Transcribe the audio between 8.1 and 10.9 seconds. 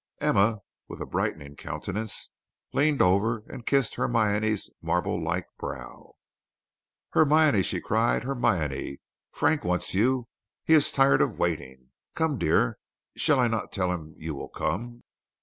"Hermione! Frank wants you; he